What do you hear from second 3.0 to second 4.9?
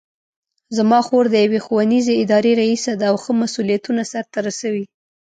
او ښه مسؤلیتونه سرته رسوي